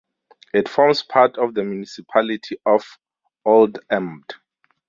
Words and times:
It 0.51 0.67
forms 0.67 1.03
part 1.03 1.37
of 1.37 1.53
the 1.53 1.63
municipality 1.63 2.57
of 2.65 2.83
Oldambt. 3.45 4.31